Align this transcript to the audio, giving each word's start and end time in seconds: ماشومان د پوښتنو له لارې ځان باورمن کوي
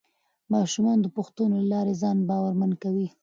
ماشومان 0.53 0.97
د 1.01 1.05
پوښتنو 1.15 1.55
له 1.61 1.67
لارې 1.73 1.93
ځان 2.01 2.17
باورمن 2.29 2.71
کوي 2.83 3.07